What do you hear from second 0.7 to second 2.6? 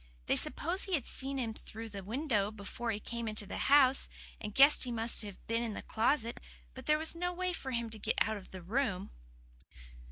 he had seen him through the window